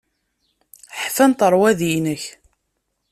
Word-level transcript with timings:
Ḥfant 1.01 1.45
rrwaḍi-inek. 1.51 2.23